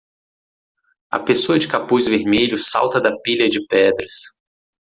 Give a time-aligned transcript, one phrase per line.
[1.11, 4.11] A pessoa de capuz vermelho salta da pilha de pedras.